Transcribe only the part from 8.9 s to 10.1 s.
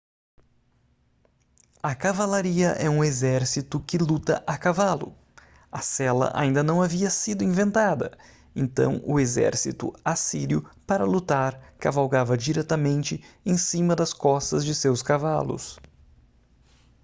o exército